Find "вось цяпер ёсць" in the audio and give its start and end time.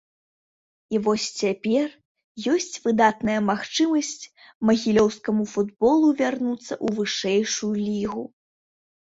1.07-2.75